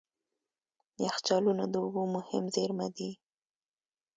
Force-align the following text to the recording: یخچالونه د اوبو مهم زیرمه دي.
یخچالونه 1.05 1.65
د 1.69 1.75
اوبو 1.83 2.03
مهم 2.15 2.43
زیرمه 2.55 2.87
دي. 2.95 3.11